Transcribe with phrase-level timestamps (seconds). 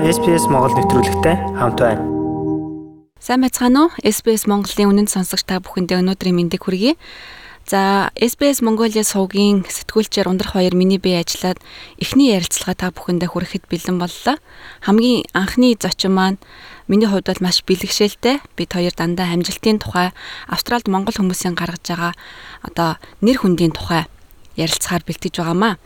[0.00, 2.00] SPS Монгол нэвтрүүлэгтэй хамт байна.
[3.20, 3.92] Сайн байцгаана уу?
[4.00, 6.96] SBS Монголын үнэнд сонсогч та бүхэндээ өнөөдрийн мэндийг хүргэе.
[7.68, 11.60] За, SBS Mongolia сувгийн сэтгүүлчээр ундрах баяр миний бие ажиллаад
[12.00, 14.40] эхний ярилцлага та бүхэндээ хүрэхэд бэлэн боллоо.
[14.88, 16.40] Хамгийн анхны зочин маань
[16.88, 18.40] миний хувьд бол маш бэлгшээлтэй.
[18.56, 20.16] Бид хоёр дандаа амжилтын тухай
[20.48, 22.12] Австралид монгол хүмүүсийн гаргаж байгаа
[22.64, 24.08] одоо нэр хүндийн тухай
[24.56, 25.76] ярилцахаар бэлтгэж байгаамаа.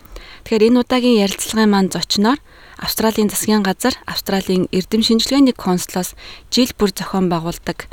[0.46, 2.38] Тэгэхээр энэ удаагийн ярилцлагын маань зочноор
[2.78, 6.14] Австралийн засгийн газар, Австралийн эрдэм шинжилгээний консулоос
[6.50, 7.86] жил бүр зохион байгуулдаг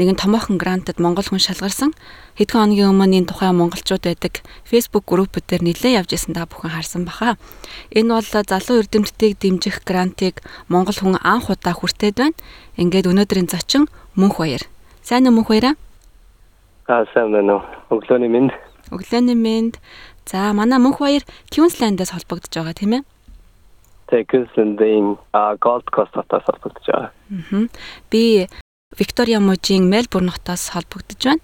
[0.00, 1.92] нэгэн томоохон грантад монгол хүн шалгарсан
[2.40, 6.72] хэдхэн хоногийн өмнө энэ тухай монголчууд байдаг Facebook группүүд дээр нэлээд явж исэн та бүхэн
[6.72, 7.36] харсан баха.
[7.92, 10.40] Энэ бол залуу эрдэмтдийг дэмжих грантыг
[10.72, 12.36] монгол хүн анх удаа хүртээд байна.
[12.80, 13.84] Ингээд өнөөдрийн зочин
[14.16, 14.64] Мөнх баяр.
[15.04, 15.76] Сайн уу Мөнх баяраа?
[16.88, 18.00] Аа сайн байна уу.
[18.00, 18.48] Өглөөний минь.
[18.88, 19.76] Өглөөний минь.
[20.24, 21.20] За манай Мөнх баяр
[21.52, 23.11] Queensland-аас холбогдож байгаа тийм ээ?
[24.12, 25.16] Тэгээ Queensland-ийн
[25.64, 27.10] Gold Coast хотоос холбогдож байгаа.
[27.16, 27.64] Аа.
[28.12, 28.44] Би
[28.92, 31.40] Виктория мужийн Мельбурн хотоос холбогдож байна.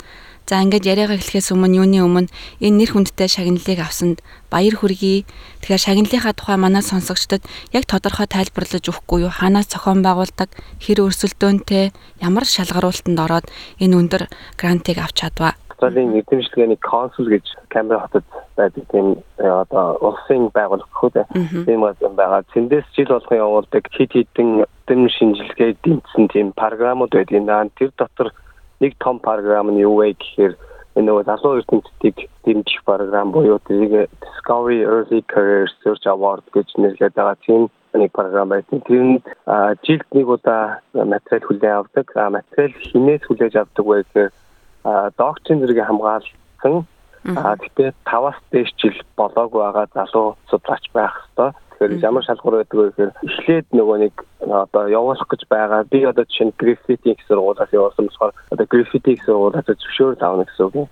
[0.49, 2.33] За ингээд яриагаа эхлэхээс өмнө юуны өмнө
[2.65, 5.29] энэ нэр хүндтэй шагналыг авсанд баяр хүргэе.
[5.65, 7.45] Тэгэхээр шагналынхаа тухай манай сонсогчдод
[7.77, 9.33] яг тодорхой тайлбарлаж өгөхгүй юу?
[9.33, 10.49] Ханаас зохион байгуулдаг,
[10.81, 11.93] хэр өрсөлдөөнтэй,
[12.25, 14.23] ямар шалгаруултанд ороод энэ өндөр
[14.57, 15.53] грантыг авч чадваа.
[15.69, 18.25] Австралийн эзэмшлэгээний консул гэж Камбера хотод
[18.59, 19.07] байдаг тийм
[19.39, 21.11] э, одоо улсын байгууллага хөө
[21.65, 21.81] тийм
[22.19, 22.43] байгаа.
[22.53, 27.43] Тэндээс жил болгон явуулдаг хит хитэн дэм шинжилгээ дэмжсэн тийм програмууд байдаг.
[27.47, 28.35] Наа тэр дотор
[28.81, 30.55] нэг том програм нь юу вэ гэхээр
[30.99, 37.15] энэ нөгөө залуу эрдэмтдийг дэмжих програм буюу тэрийг Discovery Early Career Search Award гэж нэрлэдэг
[37.15, 37.39] байгаа.
[37.47, 38.83] Тийм нэг програм байдаг.
[38.87, 39.25] Тэрэнд
[39.87, 42.07] жилд нэг удаа материал хүлээн авдаг.
[42.15, 44.31] Материал хинээс хүлээж авдаг вэ гэхээр
[45.19, 46.87] докторийн зэрэг хамгаалсан
[47.37, 51.55] а тэгтээ 5-аас дээш жил болоогүй байгаа залуу судлаач байх хэвээр.
[51.79, 55.87] Тэгэхээр ямар шалгуур байдаг вэ гэхээр эхлээд нөгөө нэг одоо явуулах гэж байгаа.
[55.87, 60.45] Би одоо жишээ нь граффити их сургуулиас явуулсан болохоор одоо граффити их сургуулиас зөвшөөрөл авна
[60.49, 60.89] гэсэн үг.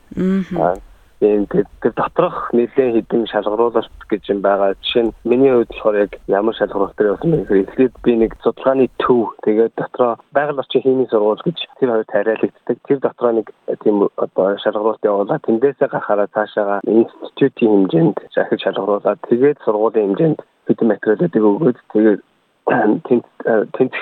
[0.60, 0.78] Аа
[1.20, 1.64] тийм тэр
[1.96, 4.76] доторх нэлээд хэдэн шалгаруулалт гэж юм байгаа.
[4.84, 8.32] Жишээ нь миний хувьд болохоор яг ямар шалгаруулалт төр явсан бэ гэхээр эхлээд би нэг
[8.44, 12.76] судалгааны төв тэгээд дотроо байгаль орчин химийн сургууль гэж тэр хоёр тариалагддаг.
[12.84, 13.46] Тэр дотроо нэг
[13.80, 20.88] тийм одоо шалгаруулалт явуулаад тэндээсээ гарахаараа цаашаага институтийн хэмжээнд захиж шалгаруулаад тэгээд сургуулийн хэмжээнд хэдэн
[20.92, 22.20] материалуудыг өгөөд тэгээд
[22.66, 23.92] тэнд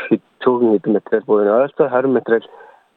[0.43, 2.45] цөөхөн хэдэн материал буюу ойролцоо 20 материал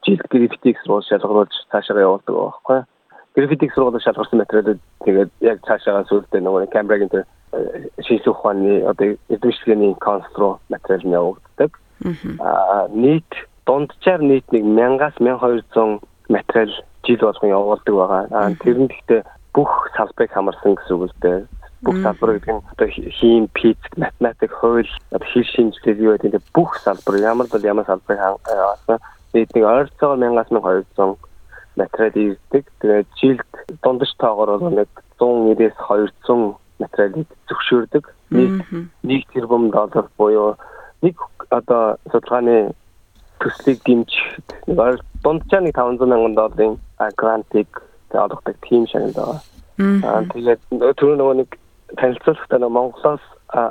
[0.05, 2.79] жил графитик сургууль шалгаруулж цаашаа явуулдаг байхгүй
[3.37, 7.25] графитик сургуулиуд шалгарсан материалууд тэгээд яг цаашаа сүлдээ нөгөө камерагийн тэр
[8.01, 11.71] шинжлэх ухааны одоо эзэмшлэгээний конструк материал нь явагддаг.
[12.41, 13.29] Аа нийт
[13.69, 16.01] дунджаар нийт нэг 1000-аас 1200
[16.33, 16.73] материал
[17.05, 18.23] жил болгон явуулдаг байгаа.
[18.33, 19.21] Аа тэр нь гэхдээ
[19.53, 21.39] бүх салбарыг хамарсан гэсэн үг л дээ.
[21.85, 26.49] Бүх салбар гэдэг нь одоо хим, физик, математик, хууль, одоо хэл шинжилгээ юу гэдэг нь
[26.57, 28.97] бүх салбар ямар бол ямар салбарыг хангасан
[29.33, 31.26] нийт нэг ойролцоогоор 1000-аас 1200
[31.77, 32.65] материал ирдэг.
[32.81, 33.51] Тэгээд жилд
[33.83, 34.89] дундаж тоогоор бол нэг
[35.19, 35.77] 190-ээс
[36.27, 38.03] 200 материалыг зөвшөөрдөг.
[38.31, 38.65] Нийт
[39.03, 40.57] 1 тэрбум доллар буюу
[41.01, 41.15] нэг
[41.49, 42.73] одоо судалгааны
[43.39, 46.75] төслийг дэмжихэд нэг дунджаа нэг 500 мянган долларын
[47.17, 47.69] грантыг
[48.11, 49.39] олгодог тим шагнал байгаа.
[49.77, 50.61] Аа тэгээд
[50.97, 51.49] түр нөгөө нэг
[51.95, 53.23] танилцуулгахдаа Монголоос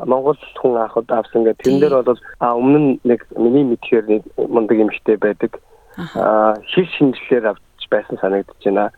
[0.07, 4.79] Монгол хүн анхуд авсан гэх тэрэн дээр бол өмнө нь нэг миний мэдхээр нэг мундаг
[4.81, 5.61] эмэгтэй байдаг.
[6.15, 8.91] Аа хэл шинжилгээр авч байсан санагдаж байна.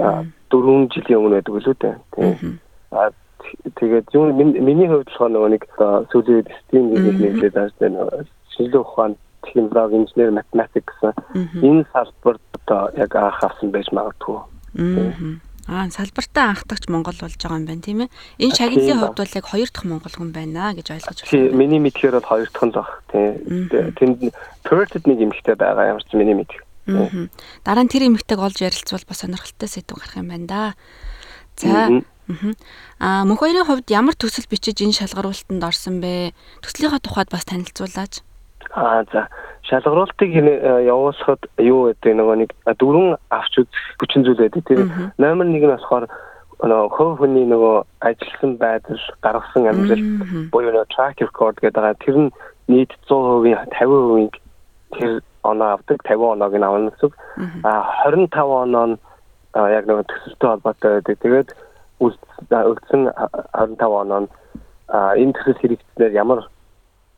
[0.00, 1.96] Аа 4 жилийн өмнө байдаг лүү дээ.
[2.14, 2.58] Тийм.
[2.92, 3.10] Аа
[3.80, 5.62] тэгээд юу миний хувьд болохоор нөгөө нэг
[6.10, 8.00] сүүлийн систем гэж нэрлээд байна.
[8.54, 9.14] Шинжилгээ ухаан
[9.44, 11.12] технологи, инженер, математик гэсэн
[11.62, 14.38] энэ салбарт одоо яг анх авсан байж магадгүй.
[15.64, 18.12] Аа салбартаа анхдагч Монгол болж байгаа юм байна тийм ээ.
[18.36, 21.30] Энэ шагналын хувьд бол яг хоёр дахь монгол хүн байна гэж ойлгож байна.
[21.32, 23.32] Тийм миний мэдхээр бол хоёр дахь нь баг тийм.
[23.96, 24.18] Тэнд
[24.64, 26.63] Perth-д нэг эмэгтэй байгаа ямар ч миний мэдх.
[26.86, 27.28] Аа.
[27.64, 30.62] Дараа нь тэр эмэгтэйг олж ярилцвал бас сонирхолтой сэдв гарах юм байна да.
[31.56, 31.88] За.
[33.00, 36.32] Аа мөнх хоёрын хувьд ямар төсөл бичиж энэ шалгаруултанд орсон бэ?
[36.64, 38.20] Төслийнхаа тухайд бас танилцуулаач.
[38.72, 39.28] Аа за.
[39.68, 44.64] Шалгаруултыг э, явуулахад юу гэдэг нөгөө нэг дөрвөн авч үзэх хүчин зүйл байдаг.
[44.68, 46.04] Тэр номер 1 нь болохоор
[46.64, 47.76] нөгөө хөө хүний нөгөө
[48.08, 50.08] ажилласан байдал, гаргасан амжилт
[50.52, 52.00] буюу нөгөө track record гэдэг.
[52.04, 52.30] Тэр нь
[52.68, 54.40] нийт 100%, 50%
[54.96, 57.12] тэр оноо авдаг 50 оноог нь авна гэсэн.
[57.64, 58.96] А 25 оноо нь
[59.54, 61.16] яг нэг төсөлтэй холбоотой байдаг.
[61.22, 61.48] Тэгээд
[62.00, 63.02] үлдсэн
[63.52, 64.28] 25 оноо нь
[64.90, 66.48] энэ төсөл хэрэгцээр ямар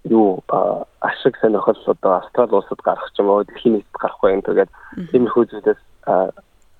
[0.05, 0.43] юу
[1.01, 4.71] ашиг сонирхол одоо Австрали улсад гарах ч юм уу дэлхийн нийтэд гарах байх юм тэгээд
[5.11, 5.83] тиймэрхүү зүйлээс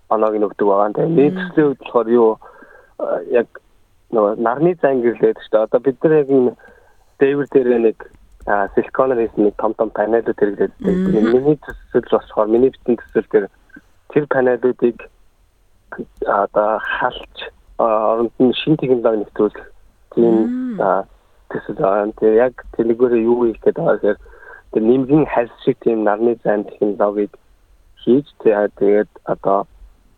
[0.09, 0.95] оноог нь өгдөг байгаа.
[0.95, 2.31] Тэгээд нийтлэлийн хувьд болохоор юу
[3.31, 3.49] яг
[4.15, 5.67] нөгөө нарны зан гэрлээд шүү дээ.
[5.67, 6.53] Одоо бид нар яг энэ
[7.19, 7.99] дээвэр дээр нэг
[8.47, 10.97] силиконоор хийсэн нэг том том панелууд хэрэглэдэг.
[11.35, 13.47] Миний төсөл болохоор миний бичсэн төсөл дээр
[14.15, 14.97] тэр панелуудыг
[16.27, 17.37] одоо халж
[17.79, 19.67] оронд нь шин технологи нэвтрүүлэх
[20.15, 20.79] тийм
[21.51, 24.19] төсөл аа тэр яг телегөөр юу хийх гэдэг байгаа гэхээр
[24.73, 27.33] тэр нэмгийн хальс шиг тийм нарны зайн технологиг
[28.03, 29.67] хийж тэгээд одоо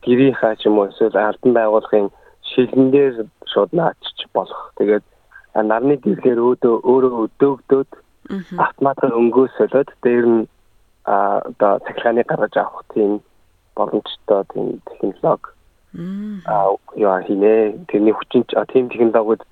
[0.04, 2.08] гэрийнхаа ч юм уу эсвэл албан байгууллагын
[2.50, 3.14] шилэн дээр
[3.48, 4.72] шууд наачч болох.
[4.76, 5.04] Тэгээд
[5.54, 7.90] нарны гэрлэр өөдөө өөрөө өдөөгдөөд
[8.58, 10.40] автоматар өнгөө солиод дээр нь
[11.04, 13.20] одоо цахилгааны гаргаж авах тийм
[13.76, 15.48] боломжтой тийм технологи
[16.44, 19.42] аа яа хийнэ тэрний хүчин тийм технологиуд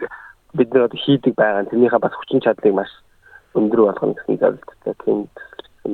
[0.54, 2.90] бид нар хийдэг байгаа тэрнийхээ бас хүчин чадлыг маш
[3.56, 5.18] өндөр болгоно гэсэн зорилготой тийм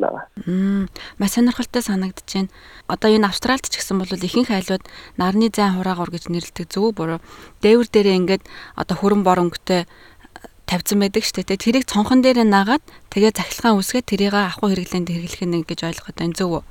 [0.01, 0.27] байгаа.
[0.47, 0.89] Мм
[1.19, 2.49] маш сонирхолтой санагдаж байна.
[2.89, 4.85] Одоо энэ Австралид ч гэсэн бол ихэнх айлууд
[5.21, 7.21] нарны зайн хураагур гэж нэрлэдэг зөв буруу.
[7.61, 8.45] Дээвэр дээрээ ингээд
[8.77, 9.85] одоо хөрөн бор өнгөтэй
[10.67, 11.61] тавьсан байдаг шүү дээ.
[11.61, 16.37] Тэрийг цонхон дээр наагаад тэгээ захилгаан үсгээд тэрийг ахуй хэрэглээнд хэрэглэх нь гэж ойлгоод байна
[16.39, 16.63] зөв үү?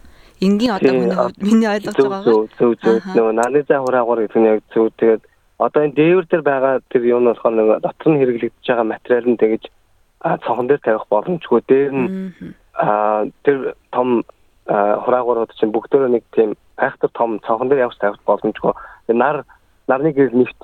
[0.42, 2.26] Энгийн одоо миний ойлгож байгаа.
[2.26, 2.98] Зөв зөв зөв.
[3.14, 4.90] Нөгөө нарны зай хураагуур гэдэг нь яг зөв.
[4.98, 5.22] Тэгээд
[5.62, 9.28] одоо энэ дээвэр дээр байгаа тэр юм нь болохоор нөгөө дотор нь хэрэглэгдэж байгаа материал
[9.30, 9.64] нь тэгэж
[10.42, 11.62] цонхон дээр тавих боломжгүй.
[11.70, 12.08] Дээр нь
[12.74, 14.26] аа тэр том
[14.66, 18.74] хураагуурууд чинь бүгдөө нэг тийм айхтар том цонхон дээр явж тавих боломжгүй.
[19.14, 19.46] Нар
[19.86, 20.62] нарны гэрэл нэвт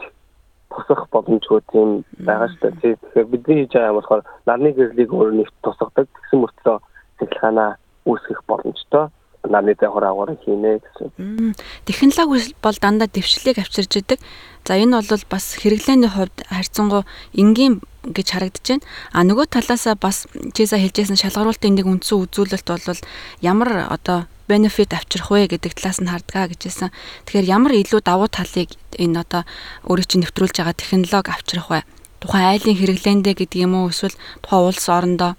[0.72, 2.96] тусах боломжгүй тийм байгаа шүү дээ.
[3.02, 6.78] Тэгэхээр бидний хийж байгаа юм болохоор нарны гэрлийг өөр нэгт тусгадаг гэсэн мөртлөө
[7.20, 7.72] цэглэханаа
[8.08, 9.06] үүсгэх боломжтой
[9.50, 11.56] нарны зайхар агуур хийнэ гэсэн.
[11.86, 14.20] Технологи бол дандаа дэвшлийг авчирж идэг.
[14.66, 17.04] За энэ бол бас хэрэглээний хувьд харьцангуй
[17.34, 18.86] энгийн гэж харагдаж байна.
[19.16, 23.02] А нөгөө талаасаа бас чийсаа хэлжсэн шалгаруулалтын нэг үндсэн үзүүлэлт бол
[23.42, 26.92] ямар одоо бенефит авчрах вэ гэдэг талаас нь хардгаа гэжсэн.
[27.28, 29.44] Тэгэхээр ямар илүү давуу талыг энэ одоо
[29.86, 31.80] өөрөө чинь нэвтрүүлж байгаа технологи авчрах вэ?
[32.24, 35.36] Тухайн айлын хэрэглээндээ гэдэг юм уу эсвэл тухайн улс орондоо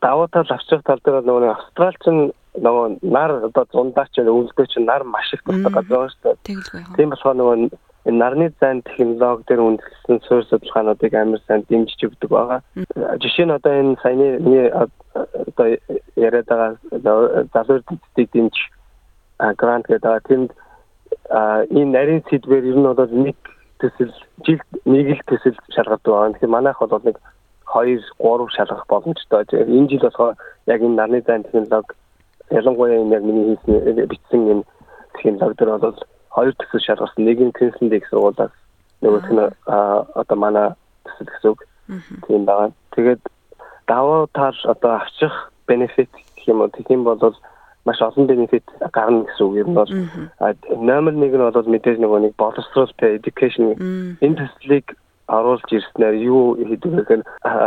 [0.00, 5.04] давуу тал авчрах тал дээр нөгөө австралч нь нөгөө нар одоо зундаач өвлдөө чинь нар
[5.04, 6.96] маш их тусдаг газар шүү дээ.
[6.96, 7.56] Тийм болохоор нөгөө
[8.06, 12.60] энэ нарны зайн технологи дээр үндэслэн суурь судалгаануудыг амар сайн дэмжиж өгдөг байгаа.
[13.20, 14.28] Жишээ нь одоо энэ саяны
[14.72, 15.66] одоо
[16.16, 16.70] яриад байгаа
[17.52, 17.82] залуур
[18.16, 18.56] дэдийг дэмж
[19.60, 20.22] грант гэдэг.
[20.28, 20.50] Тэнд
[21.30, 23.36] энэ нарийн сэдвэр ер нь бол нэг
[23.80, 24.12] төсөл
[24.44, 26.32] жилд нэг л төсөл шалгадаг байгаа.
[26.32, 27.16] Тэгэхээр манайх бол нэг
[27.68, 29.44] 2 3 шалгах боломжтой.
[29.52, 30.36] Энэ жил болохоор
[30.66, 31.94] яг энэ нарны зайн технологи
[32.50, 34.64] ялангуяа энэ яг миний хийсэн бичсэн энэ
[35.20, 35.98] технологи дээр бол
[36.30, 37.24] хоёр төсөл шалгасан.
[37.24, 38.52] Нэг нь Queensland-ийн их сургуулиас
[39.02, 40.72] нөгөөх нь одоо манай
[41.04, 41.60] төсөл гэсэн үг.
[42.26, 42.72] Тийм байгаа.
[42.96, 43.20] Тэгээд
[43.86, 46.68] давуу тал одоо авчих benefit гэх юм уу?
[46.68, 47.20] Тийм бол
[47.86, 49.90] маш олон benefit гарна гэсэн үг юм бол
[50.76, 53.78] номер 1 нь бол мэдээж нөгөө нэг боловсруулалт education
[54.20, 54.96] энэ төслийг
[55.28, 57.22] оруулж ирснээр юу хийдэг вэ гэхээр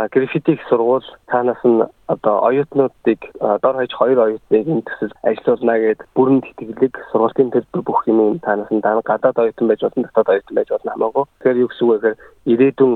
[0.08, 3.20] граффитик сургууль танаас нь одоо оюутнуудыг
[3.60, 8.70] дор хаяж хоёр оюутныг энэ төсөл ажиллуулна гэд бүрэн тэтгэлэг сургуулийн төлбөр бүх юм танаас
[8.72, 11.24] нь дан гадаад оюутан байж болно дотоод оюутан байж болно хамаагүй.
[11.28, 12.12] Тэгэхээр юу гэсэн үг вэ
[12.48, 12.94] ирээдүйн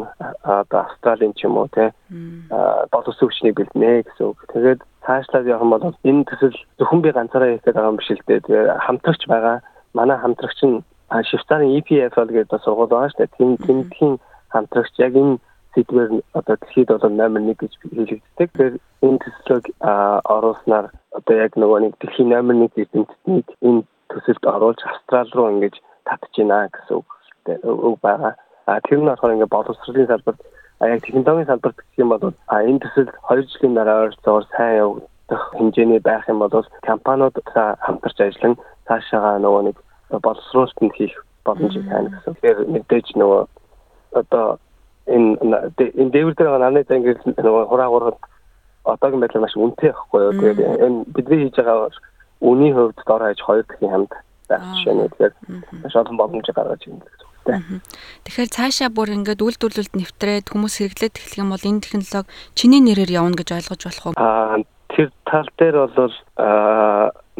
[0.48, 1.92] одоо Австралийн ч юм уу те
[2.88, 4.38] боловсон хүчнийг бэлднэ гэсэн үг.
[4.48, 8.24] Тэгээд цаашлаад явах юм бол энэ төсөл зөвхөн би ганцаараа хийх гэдэг юм биш л
[8.26, 8.40] дээ.
[8.48, 9.60] Тэгээд хамтрагч байгаа.
[9.92, 10.80] Манай хамтрагч нь
[11.12, 13.36] Швейцарын EPFL гэдэг сургууль байгаа шүү дээ.
[13.36, 14.14] Тим тэмдгийн
[14.54, 15.38] хамтрагч яг энэ
[15.74, 18.20] сэдвэр одоо дэлхийд бол номер 1 гэж хэлэгддэг.
[18.38, 18.74] Тэгэхээр
[19.06, 19.64] энэ төслөг
[20.34, 20.86] оруулснаар
[21.18, 25.74] одоо яг нөгөө нэг дэлхийн номер 1 эзэмтдийг энэ төсөлд оруулж Австрал руу ингэж
[26.06, 27.02] татж байна гэсэн
[27.66, 28.32] үг байгаа.
[28.66, 30.40] А тэр нь болохоор ингээд боловсролын салбарт
[30.80, 35.42] яг технологийн салбарт гэх юм бол а энэ төсөл 2 жилийн дараа ойролцоогоор сайн явагдах
[35.58, 38.54] хэмжээний байх юм бол компаниуд хамтарч ажиллан
[38.86, 39.76] цаашаага нөгөө нэг
[40.22, 41.14] боловсруулалтанд хийх
[41.44, 42.34] боломжийг хайна гэсэн.
[42.34, 43.42] Тэгэхээр мэдээж нөгөө
[44.14, 44.58] одоо
[45.06, 48.20] энэ энэ дээвэр дээр нарны зан гэрэл нөгөө хураагуурд
[48.84, 50.32] одоогийн байдлаар маш үнэтэй байхгүй юу.
[50.40, 51.90] Тэгээд энэ бидний хийж байгаа
[52.40, 54.12] үний хувьд дор хаяж хоёр дахин хамт
[54.48, 55.34] байх жишээ нь тэгэхээр
[55.84, 57.80] маш олон боломж гаргаж ирнэ гэж байна.
[58.24, 63.16] Тэгэхээр цаашаа бүр ингээд үйлдвэрлэлд нэвтрээд хүмүүс хэрэглээд эхлэх юм бол энэ технологи чиний нэрээр
[63.20, 64.16] явна гэж ойлгож болох уу?
[64.16, 64.60] Аа
[64.92, 66.16] тэр тал дээр бол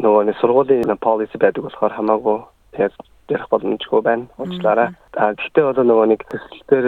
[0.01, 2.37] нөгөө нэг сургуулийн policy байдаг болохоор хамаагүй
[2.75, 2.91] тэр
[3.29, 4.27] ярих боломжгүй байна.
[4.37, 4.93] Уучлаарай.
[5.17, 6.87] А гэхдээ одоо нөгөө нэг төсөл дээр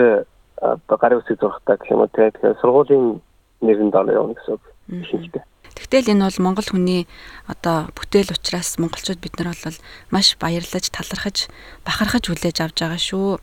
[0.62, 3.22] одоо гарын үсэг зурхтаа гэх юм уу тэгэхээр сургуулийн
[3.62, 4.64] нэрэнд орно явна гэсэн үг
[5.10, 5.44] шинжтэй.
[5.78, 7.06] Тэгтэл энэ бол монгол хүний
[7.46, 9.78] одоо бүтээл учраас монголчууд бид нар бол
[10.10, 11.50] маш баярлаж талархаж
[11.86, 13.38] бахархаж хүлээж авч байгаа шүү.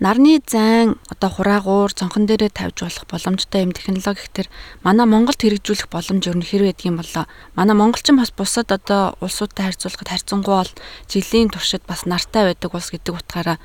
[0.00, 4.46] Нарны зайн одоо хураагуур цонхон дээрээ тавьж болох боломжтой юм технологи ихтер
[4.86, 7.24] манай Монголд хэрэгжүүлэх боломж өөр нь хэрэг байдгийн болоо.
[7.58, 10.72] Манай монголчин бас бусад одоо улсуудтай харьцуулахад харьцангуй бол
[11.10, 13.58] жилийн туршид бас нартай байдаг улс гэдэг утгаараа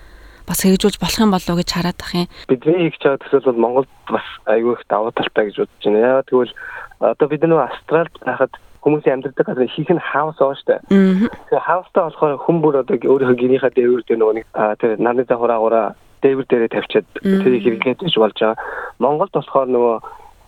[0.48, 2.27] бас хэрэгжүүлж болох юм болов уу гэж хараад ах юм.
[2.50, 6.03] Бидний хийж байгаа төсөл бол Монголд бас аюул их давуу талтай гэж бодож байна.
[6.03, 6.53] Яагаад гэвэл
[7.00, 8.53] одоо бид нөө Австралид байхад
[8.84, 10.82] хүмүүсийн амьдардаг газар ихэнх нь хаус байгаа шүү дээ.
[10.91, 14.48] Тэгэхээр хаустай болохоор хүн бүр одоо өөрийнхөө гинийхээ дээвэр дээр нөгөө нэг
[14.79, 18.58] тэр нарны захураагаараа дээвэр дээрээ тавьчаад тэрийг хэрэглээд иж болж байгаа.
[19.03, 19.96] Монголд болохоор нөгөө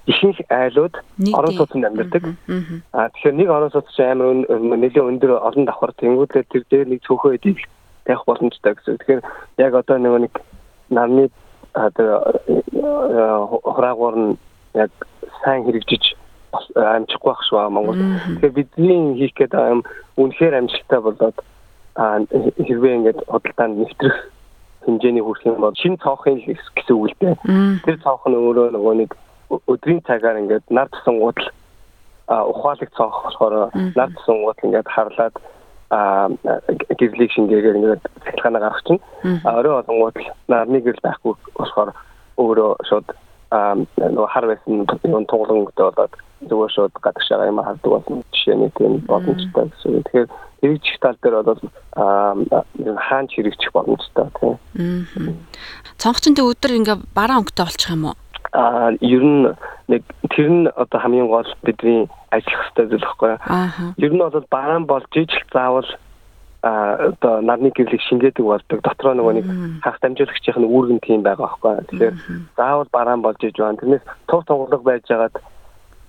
[0.08, 0.96] ихэнх айлууд
[1.34, 2.24] орон сууцнд амьдардаг.
[2.94, 7.36] Аа тэгэхээр нэг орон сууц амар нэлээд өндөр олон давхар тэнгүүдлээ тэр дээр нэг цөөхөө
[7.36, 7.60] эдийг
[8.06, 8.98] тавих боломжтой гэсэн.
[9.02, 9.22] Тэгэхээр
[9.58, 10.34] яг одоо нөгөө нэг
[11.74, 12.22] одоо
[13.66, 14.38] хураагуур нь
[14.78, 14.92] яг
[15.44, 16.16] сайн хэрэгжиж
[16.76, 17.98] амжихгүй байх шүү Монгол.
[17.98, 19.82] Тэгэхээр бидний хийх байгаа юм
[20.22, 21.38] үнэхээр амжилттай болоод
[21.96, 24.16] хэрвээ ингээд худалдаанд нэвтрэх
[24.86, 27.36] хэмжээний хүрэх юм бол шинэ цонхын гэсэн үг л дээ.
[27.86, 29.12] Тэр цонх нь өөрөө нөгөө нэг
[29.50, 31.50] өдрийн цагаар ингээд нар тусан гутал
[32.30, 33.54] ухаалаг цонх болохоор
[33.96, 35.36] нар тусан гутал ингээд харлаад
[37.00, 39.02] гэрлийг шингээгээр ингээд цахилгаанаа гаргах чинь
[39.46, 41.90] орой олонгууд нарны гэрэл байхгүй болохоор
[42.38, 43.08] өөрөө шууд
[43.52, 46.14] нөгөө хар байсан юм тунгалангтай болоод
[46.50, 47.92] зүгээр шууд гадагш байгаа юм хардаг
[48.46, 50.04] болсон жишээний тийм боломжтой гэсэн.
[50.04, 50.28] Тэгэхээр
[50.62, 51.62] хэрэгжих тал дээр бол
[51.96, 55.38] хаанч хэрэгжих боломжтой тийм.
[55.98, 58.16] Цонхчтой өдөр ингээ бараа өнгөтэй болчих юм уу?
[58.56, 59.52] а ер нь
[59.90, 63.40] нэг тэр нь одоо хамгийн гол бидний ажиллах хэрэгтэй зүйл байхгүй юу.
[64.00, 65.90] Ер нь бол бараан болж ижил заавал
[66.64, 68.80] а одоо нарны гэрлийг шингээдэг болдог.
[68.80, 69.48] Дотроо нөгөө нэг
[69.84, 71.84] хах дамжуулагчийн үүргэн тийм байгаа байхгүй.
[71.92, 72.16] Тэгэхээр
[72.56, 73.78] заавал бараан болж иж байна.
[73.78, 75.36] Тэрнээс тур тунгалаг байж байгаад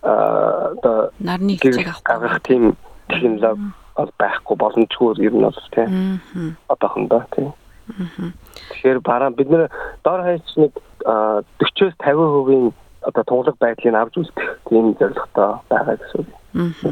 [0.02, 2.76] одоо нарны гэрлийг авах тийм
[3.08, 6.20] технологи бол байхгүй боломжгүй ер нь бол тийм.
[6.68, 7.52] Одоохондоо тийм.
[7.88, 9.70] Тэгэхээр бараа бид нэр
[10.04, 10.72] дор хаяч нэг
[11.06, 12.74] 40-оос 50%
[13.06, 16.30] одоо тунгалаг байдлыг авч үзэх тийм зорилготой байгаа гэсэн үг.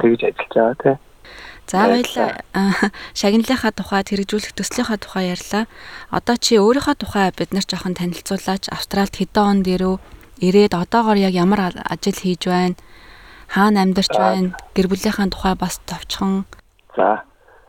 [0.00, 0.98] Тэгж ажиллаж байгаа тийм.
[1.66, 2.30] За баялаа.
[3.18, 5.64] Шагналынхаа тухайд хэрэгжүүлэх төслийнхаа тухай ярьлаа.
[6.12, 8.68] Одоо чи өөрийнхөө тухай бид нар жоохон танилцуулаач.
[8.68, 9.98] Австралид хэдэн онд ирв?
[10.44, 12.76] Ирээд одоогоор яг ямар ажил хийж байна?
[13.54, 14.58] Хаана амьдарч байна?
[14.74, 16.42] Гэр бүлийнхаа тухай бас товчхон.
[16.96, 17.22] За.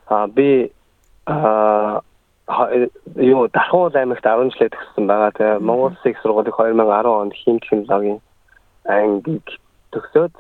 [0.10, 0.74] А би
[1.30, 2.02] а
[3.22, 5.30] юу Дархуул аймагт 10 жилээ төгссөн байгаа.
[5.38, 8.18] Тэгээ Монгол Улсын сургуулийг 2010 онд хим технологийн
[8.90, 9.46] ангийг
[9.94, 10.34] төгсөөд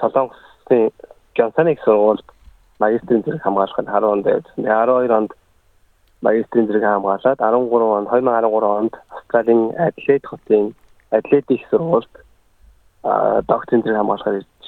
[0.00, 0.88] Солонгосын
[1.36, 2.24] Johnson их сургуульд
[2.80, 4.64] магистрийн зэрэг хамгаалахад 10 онд явсан.
[4.64, 5.30] 12 онд
[6.24, 10.72] магистрийн зэрэг хамгаалаад 13 он 2013 онд Австралийн Адлейд хотын
[11.12, 12.08] Адлейд их сургуульд
[13.46, 14.66] докторийн зэрэг хамгаалахаар ирж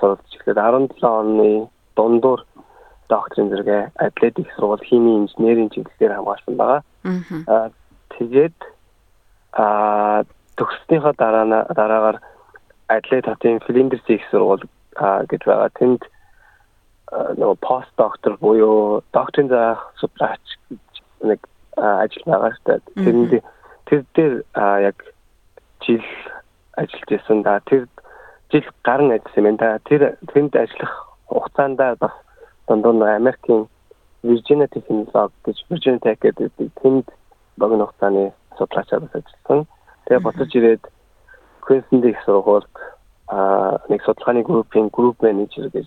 [0.00, 2.40] суралцж эхлээд 17 оны дундуур
[3.08, 6.82] докторийн зэрэг Адлейд их сургууль химийн инженерийн чиглэлээр хамгаалсан байгаа.
[7.46, 7.70] Аа
[8.18, 8.58] тэгээд
[9.52, 10.24] аа
[10.58, 12.18] төгссөнийхөө дараа дараагаар
[12.88, 14.64] Адлейд хотын Flinders их сургууль
[15.30, 15.70] гэж байгаа.
[15.78, 16.02] Тэнд
[17.12, 20.44] нөгөө пост доктор буюу докторийн заах судлаач
[21.24, 21.40] нэг
[21.76, 23.42] ажил байгаа шүү дээ.
[23.88, 24.34] Тэр дээр
[24.82, 24.96] яг
[25.80, 26.04] жил
[26.80, 27.60] ажиллаж байсан да.
[27.66, 27.88] Тэр
[28.52, 29.78] жил гарan ажилласан юм да.
[29.84, 30.94] Тэр тэнд ажиллах
[31.26, 32.14] хугацаанд бас
[32.66, 33.68] дундуур нь Америкийн
[34.22, 37.06] Virginia Technology гэж Virginia Tech гэдэг тэнд
[37.56, 39.66] богино хугацааны судлаачаар ажилласан.
[40.06, 40.82] Тэгээ буцаж ирээд
[41.62, 42.74] Queensland их сургуульд
[43.28, 45.86] а нэг судалгааны группийн групп менежер гэж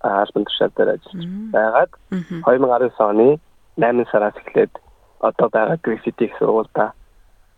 [0.00, 3.40] албан тушаал дээр ажиллаж байгаад 2019 оны
[3.76, 4.72] 8 сараас эхлээд
[5.20, 6.90] одоо байгаа Griffith их сургуультай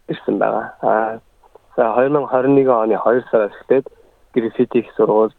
[0.09, 0.75] ирсэн байгаа.
[0.83, 1.34] А за
[1.77, 3.87] 2021 оны 2 сараас эхлээд
[4.35, 5.35] Griffith их сургуульд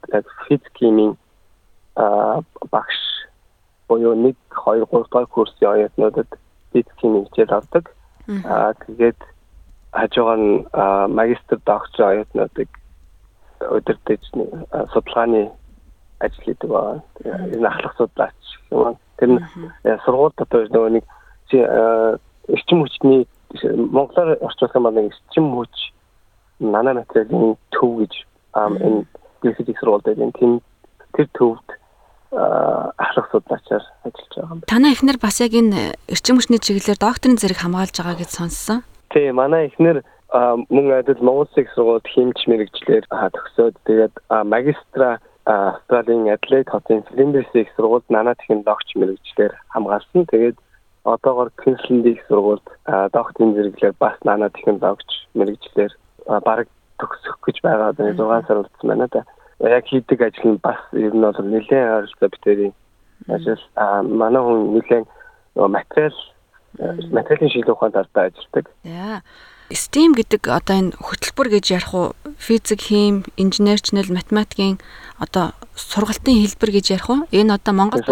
[0.47, 1.17] физикийн
[1.95, 2.99] багш
[3.87, 6.27] буюу 1 2 3 дахь курсын оюутнуудад
[6.71, 7.91] физикийн хичээл авдаг.
[8.45, 9.19] А тэгээд
[9.91, 10.65] хажуугаар нь
[11.13, 12.69] магистр доктор оюутнуудыг
[13.71, 14.19] удирдах
[14.93, 15.51] судалгааны
[16.19, 17.03] ажил хийдэг байгаа.
[17.55, 18.97] Энэ ахлах судлаач юм.
[19.17, 19.41] Тэр нь
[20.03, 21.05] сургууль дотор нөгөө нэг
[22.51, 23.27] эрчим хүчний
[23.63, 25.94] монголоор бол нэг эрчим хүч
[26.59, 28.13] нано материалын төв гэж
[28.55, 29.05] энэ
[29.41, 30.61] физик сургуульд энэ тийм
[31.13, 31.67] тэр төвд
[32.35, 34.61] ахлах судлаачаар ажиллаж байгаа юм.
[34.67, 38.83] Танай эхнэр бас яг энэ эрчим хүчний чиглэлээр докторийн зэрэг хамгаалж байгаа гэж сонссон.
[39.11, 40.03] Тийм, манай эхнэр
[40.35, 47.69] мөн адил Монгол Улсын сургуульд химч мэрэгчлэр төгсөөд тэгээд магистра Австралийн Адлейд хотын Flinders их
[47.77, 50.25] сургуульд нано технологич мэрэгчлэр хамгаалсан.
[50.25, 50.57] Тэгээд
[51.05, 52.65] одоогоор Queensland их сургуульд
[53.13, 55.91] докторийн зэрэглэлээр бас нано технологич мэрэгчлэр
[56.27, 56.67] бараг
[56.99, 57.93] төгсөх гэж байгаа.
[57.97, 59.25] 6 сар болсон байна да.
[59.59, 62.73] Яг хийдэг ажил нь бас ер нь бол нэлээд ойролцоо битэрийн
[63.27, 63.61] ажил.
[63.75, 65.05] А манай хүн нэлээд
[65.55, 66.15] материал
[67.11, 68.65] материалын шийдвэр ухаанд алдаа ажилладаг.
[68.83, 69.21] За.
[69.73, 74.77] STEAM гэдэг одоо энэ хөтөлбөр гэж ярих уу физик, хим, инженерчнэл, математикийн
[75.17, 77.25] одоо сургалтын хэлбэр гэж ярих уу?
[77.33, 78.05] Энэ одоо Монголд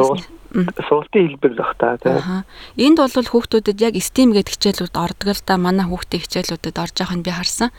[0.53, 2.45] сургалтын хэлбэр л бах та тийм.
[2.77, 7.17] Энд бол хүүхдүүдэд яг STEM гэдэг хичээлүүд ордог л да манай хүүхдийн хичээлүүдэд орж байгааг
[7.17, 7.69] нь би харсан.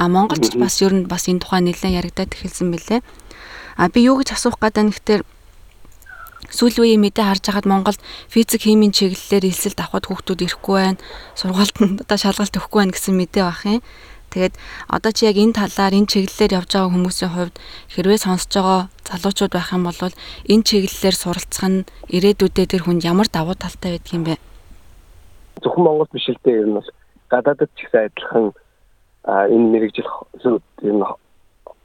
[0.00, 3.00] А Монголд бас ер нь бас энэ тухай нэлээд яригадаад эхэлсэн мөлий.
[3.76, 5.18] А би юу гэж асуух гэдэг нь гэхдээ
[6.52, 11.00] сүүлийн үеийн мэдээ харж байхад Монголд физик химийн чиглэлээр элсэлд авахд хүүхдүүд ирэхгүй байна.
[11.36, 13.80] Сургуультанд одоо шалгалт өгөхгүй байна гэсэн мэдээ баг юм.
[14.32, 14.54] Тэгээд
[14.88, 17.56] одоо чи яг энэ талаар энэ чиглэлээр явж байгаа хүмүүсийн хувьд
[17.92, 20.00] хэрвээ сонсож байгаа залуучууд байх юм бол
[20.48, 21.84] энэ чиглэлээр суралцах нь
[22.16, 24.40] ирээдүйдээ тэр хүнд ямар давуу талтай байдаг юм бэ?
[25.60, 26.88] Зөвхөн Монгол биш л дээ ер нь бол
[27.28, 28.46] гадаадд ч ихсэн адилхан
[29.52, 30.08] энэ мэрэгжил
[30.80, 31.04] нь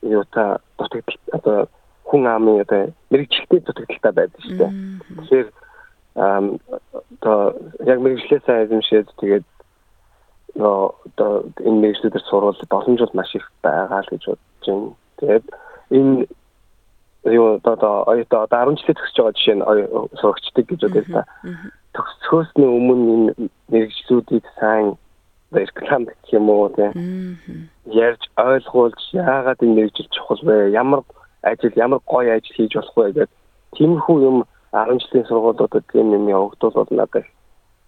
[0.07, 1.67] юу та дутагдал одоо
[2.07, 4.71] хүн амын одоо мэрэгчлэлтэй дутагдaltaй байдаг шүү дээ.
[5.19, 5.49] Тэгэхээр
[6.15, 7.37] одоо
[7.85, 9.45] яг мэрэгчлээ сайн эзэмшээд тэгээд
[10.55, 14.91] одоо энэ мэрэгчлүүдээр сурвал боломжууд маш их байгаа л гэж бодож байна.
[15.19, 15.45] Тэгээд
[15.91, 16.27] энэ
[17.25, 19.65] юу одоо одоо 10 жилээ төгсөж байгаа жишээ нь
[20.19, 21.21] сурагчдаг гэж бодъё та.
[21.93, 23.31] Төгсөхөөс нь өмнө энэ
[23.71, 24.95] мэрэгчлүүдийг сайн
[25.51, 27.37] реклам гэх юм уу тийм
[27.85, 30.71] ярьж ойлгуулж яагаад энэ мэрэгжил чухал вэ?
[30.71, 31.03] Ямар
[31.41, 33.29] ажил ямар гоё ажил хийж болох вэ гэдэг
[33.75, 34.37] тиймэрхүү юм
[34.71, 37.25] 10 жилийн сургуулиудад тийм юм явагдвал надад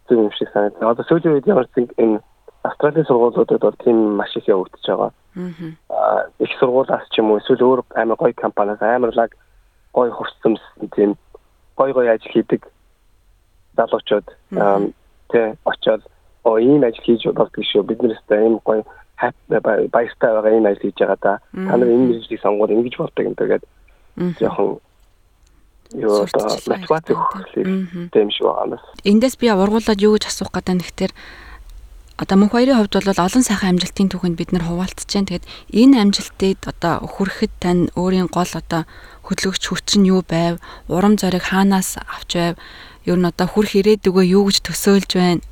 [0.08, 0.89] зөв юм шиг санагдав.
[0.89, 2.20] Одоо сүүлийн үед ямар ч энэ
[2.63, 5.12] Австралийн сургуулиудад бол тийм маш их явагдаж байгаа.
[5.89, 9.36] Аа их сургуулиас ч юм уу эсвэл өөр амар гоё компаниас амарлаг
[9.94, 10.62] гоё хурцсамс
[10.96, 11.16] тийм
[11.78, 12.68] гоё гоё ажил хийдэг
[13.78, 14.28] залуучууд
[15.32, 16.04] тэ очоод
[16.44, 17.84] оо ийм ажил хийж болдог шүү.
[17.84, 18.84] Биднээс та ийм гоё
[19.92, 23.36] баяртай байгаа ийм ажил хийж байгаа да та нар энэ мэдрэлийг сонгоод ингэж болдог юм
[23.36, 23.63] тэгээд
[24.39, 24.80] жоохон
[25.96, 27.50] юу одоо мотивац өгөх
[28.13, 28.80] тийм шиг байгаа юм.
[29.04, 31.12] Эндээс би ургуулад юу гэж асуух гэдэг ихтер
[32.20, 35.30] одоо мөнх хоёрын хувьд бол олон сайхан амжилтын түүхэнд бид нар хуваалцж байна.
[35.32, 38.84] Тэгээд энэ амжилтыг одоо хүрэхэд тань өөрийн гол одоо
[39.24, 40.60] хөдөлгөгч хүч нь юу байв?
[40.92, 42.56] Урам зориг хаанаас авч байв?
[43.08, 45.44] Ер нь одоо хүрх ирээдүгөө юу гэж төсөөлж байна?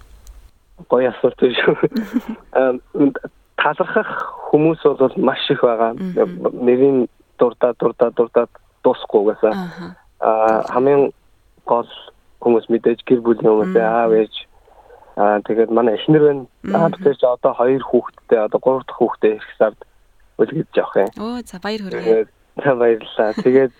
[0.91, 1.75] Гоё асуулт шүү.
[3.63, 4.11] Талархах
[4.51, 5.95] хүмүүс бол маш их байгаа.
[5.95, 7.07] Нэрийн
[7.39, 8.45] дурдаа дурдаа дурдаа
[8.83, 9.55] дуусахгүйгээсээ.
[10.19, 11.15] Аа хамгийн
[11.63, 11.89] гол
[12.43, 14.46] хүмүүс мэдээж гэр бүлийн хүмүүс аав ээж
[15.17, 16.45] Аа тэгээд манай эхнэр байна.
[16.77, 19.79] Аа тэгэхээр одоо хоёр хүүхэдтэй одоо гурав дахь хүүхдээ ирэх сард
[20.37, 21.11] үлгэж явах юм.
[21.17, 22.29] Оо за баяр хүргэе.
[22.65, 23.33] За баярлалаа.
[23.41, 23.73] Тэгээд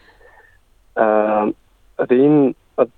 [0.98, 1.54] аа
[2.02, 2.42] одоо энэ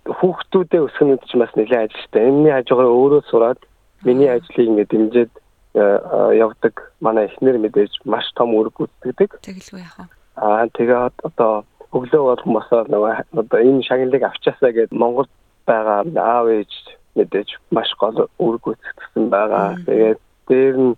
[0.08, 2.24] хүүхдүүдээ өсгөх нь ч бас нэлээд ажилтай.
[2.32, 3.60] Энэний хажуугаар өөрөө сураад
[4.08, 5.32] миний ажлыг ингээд дэмжиж
[5.76, 9.40] явдаг манай эхнэр мэдээж маш том үүрэг гүйцэтгэдэг.
[9.44, 10.08] Тэгэлгүй яах вэ?
[10.40, 15.28] Аа тэгээд одоо өглөө болгон босоод нөгөө одоо энэ шагналыг авчаасаа гээд Монгол
[15.68, 16.74] байгаа аав ээж
[17.20, 19.76] мэдээж маш гол үүрэг гүйцэтгэсэн байгаа.
[19.86, 20.94] Тэгээд дээр нь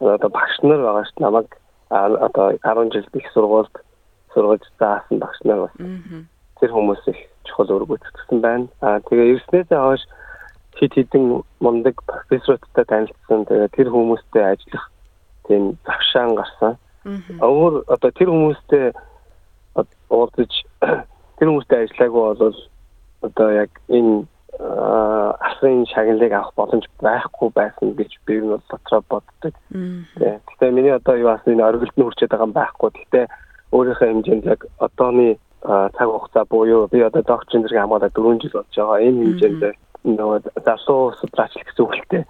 [0.00, 1.48] одоо багш нар байгаа ш намайг
[1.90, 3.74] одоо 10 жил их сургуульд
[4.32, 5.74] сургууль заасан багш нар бас
[6.60, 8.66] тэр хүмүүс их чухал үүрэг гүйцэтгэсэн байна.
[8.80, 10.02] Аа тэгээ эрснээсээ хойш
[10.78, 13.44] хит хитэн мундаг профессоруудтай танилцсан.
[13.46, 14.86] Тэгээ тэр хүмүүстэй ажиллах
[15.46, 16.74] тийм завшаан гарсан.
[17.38, 18.92] Өөр одоо тэр хүмүүстэй
[20.08, 20.52] уулзаж
[21.38, 22.56] тэр хүмүүстэй ажиллаагүй бол
[23.22, 24.26] одоо яг энэ
[24.60, 29.54] асрын шагналыг авах боломж байхгүй байсан гэж би бол дотроо боддог.
[29.70, 32.90] Гэхдээ миний одоо юу асны оргилд нь хүрчээд байгаа юм байхгүй.
[32.94, 33.24] Гэхдээ
[33.74, 38.74] өөрийнхөө хэмжээнд яг одооны цаг хугацаа буюу би одоо докторийн зэрэг хамгаалаад 4 жил болж
[38.76, 39.00] байгаа.
[39.02, 39.62] Энэ хэмжээнд
[40.04, 40.38] нөгөө
[40.68, 42.22] залуу судлаач гэсэн үгтэй.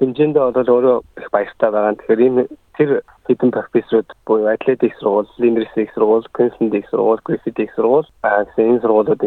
[0.00, 1.94] Хэмжээндээ бол өөрөө их баяртай байгаа.
[2.00, 2.42] Тэгэхээр энэ
[2.80, 2.90] тэр
[3.28, 9.20] хэдэн профессорууд буюу атлетик сургууль, лингвистик сургууль, Queensland сургууль, Griffith сургууль, гэсэн энэ сургуулиудад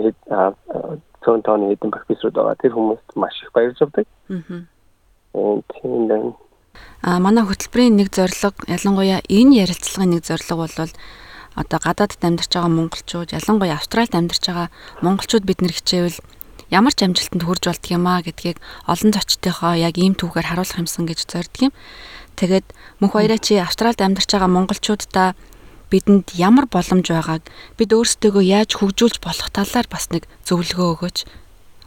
[1.23, 2.61] цөөн тооны хэдэн профессорууд байгаа.
[2.61, 4.05] Тэр хүмүүст маш их баярлж авдаг.
[4.29, 4.63] Аа.
[5.33, 6.33] Тийм байна.
[7.01, 10.91] А манай хөтөлбөрийн нэг зорилго ялангуяа энэ ярилцлагын нэг зорилго бол
[11.55, 14.67] одоо гадаадд амьдарч байгаа монголчууд ялангуяа австралид амьдарч байгаа
[15.05, 16.19] монголчууд бид нэр хичээвэл
[16.73, 18.57] ямар ч амжилтанд хүрж болдг юм аа гэдгийг
[18.89, 21.73] олон зочдынхоо яг ийм түүхээр харуулах юмсан гэж зорддог юм.
[22.39, 22.65] Тэгээд
[22.97, 25.37] мөнх баяраа чи австралид амьдарч байгаа монголчуудаа
[25.93, 27.45] бидэнд ямар боломж байгааг
[27.77, 31.17] бид өөрсдөө яаж хөгжүүлж болох талаар бас нэг зөвлөгөө өгөөч.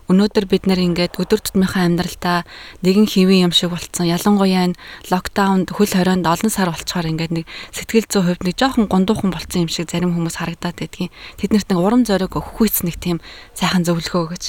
[0.06, 2.46] Өнөөдөр бид нэр ингээд өдөр тутмынхаа амьдралдаа
[2.86, 4.06] нэгэн хэвэн юм шиг болцсон.
[4.06, 4.78] Ялангуяа энэ
[5.10, 9.66] локдаунд хөл хорионд олон сар болцохоор ингээд нэг сэтгэл зүй хувьд нэг жоохон гондуухан болцсон
[9.66, 11.10] юм шиг зарим хүмүүс харагдаад байдгийн.
[11.42, 13.18] Тэднэрт нэг урам зориг өгөх үйс нэг тийм
[13.58, 14.44] сайхан зөвлөгөө өгөөч.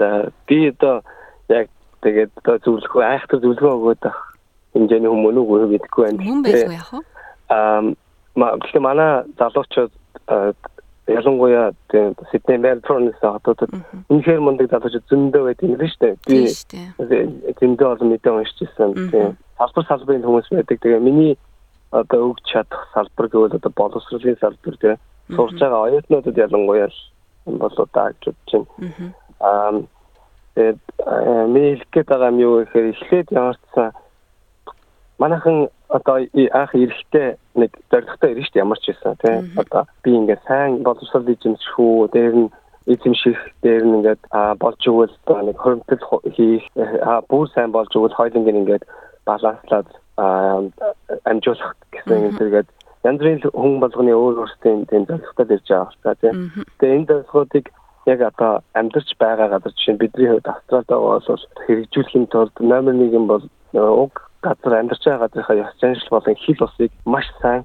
[0.00, 1.04] За би одоо
[1.52, 1.68] яг
[2.00, 4.02] тэгээд одоо зөвлөгөө айхтар зөвлөгөө өгөөд
[4.72, 6.24] хэмжээний хүмүүн үгүй мэдэхгүй байна.
[6.24, 7.15] Хүн байсан яах вэ?
[7.48, 9.92] Гэхдээ манай залуучууд
[11.06, 11.72] ялангуяа
[12.32, 13.70] Сидней Мельбурнээс хотуудад
[14.10, 16.14] үнэхээр мундаг залуучууд зөндөө байдаг юм шүү дээ.
[16.26, 18.90] Би зөндөө олон мэдээ уншиж ирсэн.
[19.10, 20.80] Тийм салбар салбарын хүмүүс байдаг.
[20.82, 21.38] Тэгээ миний
[21.90, 24.96] одоо өгч чадах салбар гэвэл одоо боловсролын салбар тийм
[25.36, 26.90] сурж байгаа оюутнуудад ялангуяа
[27.46, 29.14] юм болоо даа гэж бодож байна.
[29.40, 29.72] Аа
[30.54, 30.80] тэгээд
[31.54, 33.92] миний хэлэх гээд байгаа юм юу гэхээр эхлээд ямарчсан
[35.18, 39.36] манайхан одоо анх эрэхтэй нэг зоригтой ирж штэ ямар ч байсан тий.
[39.56, 42.48] Одоо би ингээд сайн боловсрол эзэмшүү дээр нь
[42.86, 44.22] эзэмших дээр нь ингээд
[44.58, 45.14] болж өгвөл
[45.46, 46.64] нэг хөрөмтөл хийх
[47.30, 48.84] бүр сайн болж өгвөл хоёуланг ингээд
[49.26, 49.88] баланслаад
[51.26, 52.68] амжуулах гэсэн зэрэгэд
[53.06, 56.36] янз бүрийн хүн болгоны өөр өөрсдийн тийм зорилготой ирж байгаа байна тийм.
[56.78, 57.66] Тэгээ энэ зорилгоодыг
[58.06, 63.18] яг одоо амьдарч байгаа газар жишээ бидний хувьд Австралид байгаа бол хэрэгжүүлэхийн тулд номер 1
[63.18, 63.44] юм бол
[63.74, 67.64] уг газар амьдарч байгаа газрынхаа ёс заншил болон хэл усыг маш сайн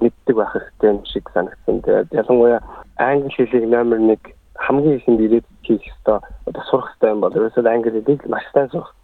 [0.00, 1.82] мэддэг байх хэрэгтэй юм шиг санагдсан.
[1.82, 2.60] Тэгээд ялангуяа
[2.98, 4.18] англи хэлийг номер 1
[4.54, 8.68] хамгийн ихэнд ирээд хийх ёстой одоо сурах ёстой юм бол ерөөсөө англи хэлийг маш сайн
[8.70, 8.94] сурах.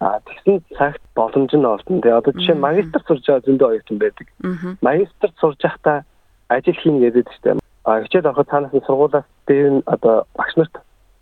[0.00, 2.00] Аа тэгсэн цагт боломж нь олдно.
[2.00, 4.26] Тэгээд одоо жишээ магистр сурж байгаа зөндөө оюутан байдаг.
[4.82, 6.04] Магистр сурж байхдаа
[6.48, 10.74] ажил хийн гэдэг чинь а хичээл авахд цаанаас нь сургуулаас дээр нь одоо багш нарт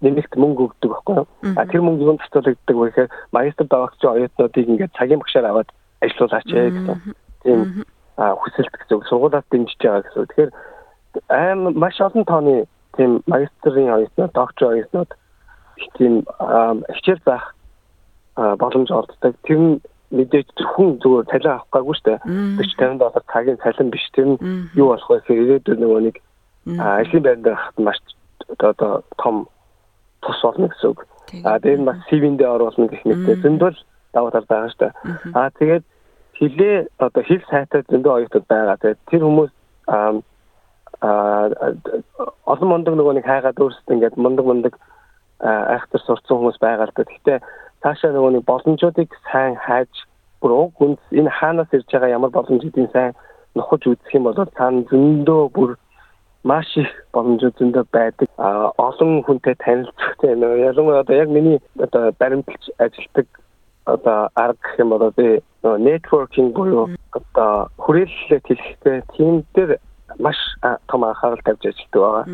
[0.05, 1.27] нэмэлт мөнгө өгдөг байхгүй юу?
[1.57, 5.71] А тэр мөнгө юунд цэцүүлэгддэг вэ гэхээр магистр даваагч оюутнуудыг ингээд цагийн багшаар аваад
[6.05, 6.99] ажиллуулаач гэсэн.
[7.43, 7.61] Тийм
[8.17, 10.27] хүсэлт гэсэн сургуулаад дэмжиж байгаа гэсэн.
[10.29, 10.53] Тэгэхээр
[11.33, 15.11] аим маш олон тооны тийм магистрийн оюутнууд, доктор оюутнууд
[15.97, 16.25] тийм
[16.93, 17.55] хичээл заах
[18.37, 19.35] боломж олддог.
[19.49, 19.81] Тэр нь
[20.13, 22.19] мэдээж зөвхөн зүгээр цалин авах гайгүй шүү дээ.
[22.61, 24.05] 40 50 доллар цагийн цалин биш.
[24.13, 24.37] Тэр нь
[24.77, 26.17] юу болох вэ гэхээр ирээдүйн нөгөө нэг
[26.81, 27.99] ажлын байранд байхад маш
[28.61, 29.49] одоо том
[30.23, 31.01] тус болно гэсэн үг.
[31.45, 33.79] А дээр нь бас CV-ндээ оруулна гэх мэтээ зөндөл
[34.13, 34.93] давуу тал байгаа шүү дээ.
[35.35, 35.85] А тэгээд
[36.39, 38.77] хилээ одоо хэл сайтай зөндөө оюутнууд байгаа.
[38.81, 39.53] Тэгээд тэр хүмүүс
[39.91, 40.21] а
[42.47, 44.75] олон мундаг нөгөө нэг хайгаад өөрсдөө ингээд мундаг мундаг
[45.41, 47.05] айхтар сурцсан хүмүүс байгаа л да.
[47.05, 47.39] Гэхдээ
[47.83, 49.93] цаашаа нөгөө нэг боломжуудыг сайн хайж
[50.41, 53.13] бүр уг хүнс энэ хаанаас ирж байгаа ямар боломжуудын сайн
[53.55, 55.71] нухаж үзэх юм бол цаана зөндөө бүр
[56.47, 58.29] маш их боломжууд зөндөө байдаг.
[58.39, 63.27] А олон хүнтэй танилцах тийм ялангуяа одоо яг миний одоо баримталж ажилладаг
[63.87, 69.79] одоо арга гэх юм бол би networking буюу одоо хүрээлэлээ хэлэхдээ тийм дээр
[70.19, 70.39] маш
[70.89, 72.25] том анхаарал тавьж ажилладаг байгаа.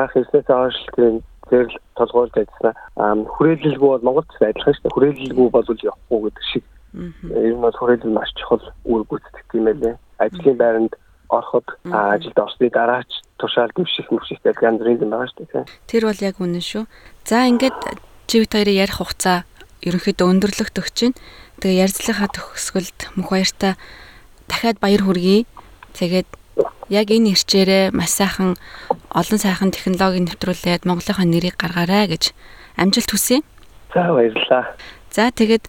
[0.00, 3.26] Анх ирснээс хойш тийм зэрэг толгойлж ажилласан.
[3.34, 4.94] Хүрээлэлгүй бол Монголд адилхан шүү дээ.
[4.94, 6.64] Хүрээлэлгүй бол явахгүй гэдэг шиг.
[6.94, 9.94] Нь бол хүрээлэл маш чухал үр гүйцэтгэх юм байлээ.
[10.18, 10.92] Ажлын байранд
[11.30, 15.64] ороход ажилд орсны дараач тушаал дэвших мөвшихтэй янз бүрийн юм байгаа шүү дээ.
[15.86, 16.84] Тэр бол яг үнэн шүү.
[17.24, 17.78] За ингээд
[18.26, 19.46] живт хоёрын ярих хугацаа
[19.86, 21.16] ерөнхийдөө өндөрлөгт өгч чинь.
[21.62, 23.74] Тэгээ ярьцлахаа төгсгөлд мөх баяртай
[24.50, 25.48] дахиад баяр хүргэе.
[25.96, 26.28] Тэгээд
[26.90, 28.58] яг энэ ирчээрээ маш сайхан
[29.14, 32.34] олон сайхан технологи нэвтрүүлээд Монголынхаа нэрийг гаргаарай гэж
[32.76, 33.40] амжилт хүсье.
[33.94, 34.74] За баярлалаа.
[35.10, 35.64] За тэгээд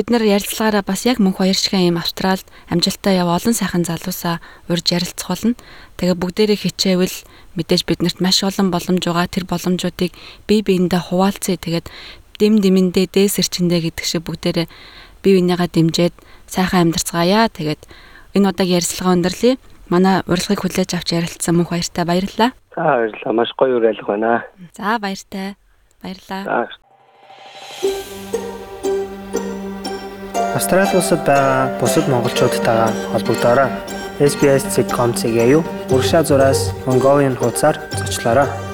[0.00, 4.40] бид нар ярилцлагаараа бас яг мөнх хоёр шихэн юм австралд амжилттай яв олон сайхан залуусаа
[4.72, 5.52] урьж ярилцах болно.
[6.00, 7.16] Тэгээ бүгдээрээ хичээвэл
[7.60, 9.28] мэдээж биднэрт маш олон боломж байгаа.
[9.28, 10.16] Тэр боломжуудыг
[10.48, 11.60] бие биендээ хуваалцъя.
[11.60, 11.92] Тэгээд
[12.40, 14.66] дэм дэмэндээ дээсэрчэндээ гэдэг шиг бүгдээрээ
[15.20, 16.16] бие биенийгаа дэмжиад
[16.48, 17.52] сайхан амьдарцгаая.
[17.52, 17.84] Тэгээд
[18.40, 19.60] энэ удаагийн ярилцлага өндөрлөе.
[19.92, 22.56] Манай урилгыг хүлээж авч ярилцсан мөнх баяртай баярлалаа.
[22.72, 23.36] За баярлалаа.
[23.36, 24.48] Маш гоё уриалга байна.
[24.72, 25.60] За баяртай.
[26.00, 26.72] Баярлалаа.
[27.84, 28.49] За
[30.54, 33.70] Австрали улсад байгаа бусад монголчуудтайгаа холбогдоорой.
[34.18, 38.69] SBS.com-ийг аюу уршаа зураас Mongolian хуудасаар зочлоорой.